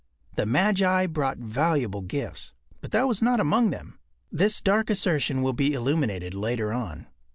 The 0.35 0.47
magi 0.47 1.05
brought 1.05 1.37
valuable 1.37 2.01
gifts, 2.01 2.53
but 2.79 2.89
that 2.89 3.07
was 3.07 3.21
not 3.21 3.39
among 3.39 3.69
them. 3.69 3.99
This 4.31 4.59
dark 4.59 4.89
assertion 4.89 5.43
will 5.43 5.53
be 5.53 5.73
illuminated 5.73 6.33
later 6.33 6.73
on. 6.73 7.05